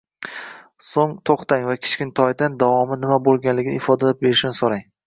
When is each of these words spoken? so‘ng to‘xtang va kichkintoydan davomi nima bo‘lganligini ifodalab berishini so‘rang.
so‘ng 0.85 1.13
to‘xtang 1.31 1.67
va 1.69 1.77
kichkintoydan 1.83 2.59
davomi 2.65 2.99
nima 3.05 3.21
bo‘lganligini 3.31 3.85
ifodalab 3.85 4.27
berishini 4.27 4.63
so‘rang. 4.65 4.89